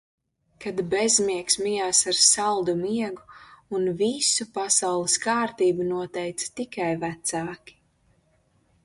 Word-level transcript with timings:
Kad 0.63 0.79
bezmiegs 0.91 1.57
mijās 1.65 1.99
ar 2.11 2.15
saldu 2.27 2.75
miegu 2.79 3.77
un 3.81 3.85
visu 3.99 4.47
pasaules 4.57 5.19
kārtību 5.27 5.87
noteica 5.93 6.49
tikai 6.61 6.89
vecāki... 7.05 7.77